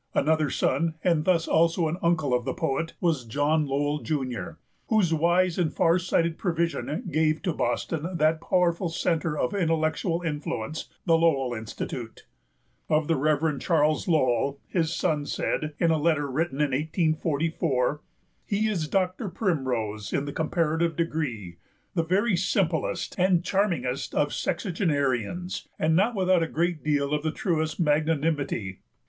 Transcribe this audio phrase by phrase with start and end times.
[0.15, 4.53] Another son, and thus also an uncle of the poet, was John Lowell, Jr.,
[4.87, 10.89] whose wise and far sighted provision gave to Boston that powerful centre of intellectual influence,
[11.05, 12.25] the Lowell Institute.
[12.89, 13.59] Of the Rev.
[13.59, 18.01] Charles Lowell, his son said, in a letter written in 1844,
[18.43, 21.57] "He is Doctor Primrose in the comparative degree,
[21.93, 27.29] the very simplest and charmingest of sexagenarians, and not without a great deal of the
[27.31, 28.79] truest magnanimity."